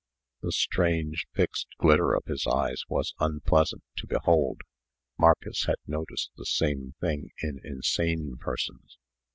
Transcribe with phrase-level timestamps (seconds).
[0.41, 4.61] The strange, fixed glitter of his eyes was unpleasant to behold.
[5.19, 8.97] Marcus had noticed the same thing in insane persons.